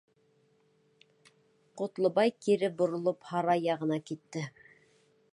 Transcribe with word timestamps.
Ҡотлобай 1.81 2.33
кире 2.45 2.69
боролоп 2.79 3.27
һарай 3.33 3.61
яғына 3.65 3.99
китә. 4.13 4.47